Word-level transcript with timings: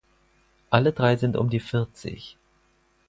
Alle 0.71 0.93
drei 0.93 1.15
sind 1.15 1.37
um 1.37 1.51
die 1.51 1.59
vierzig. 1.59 2.35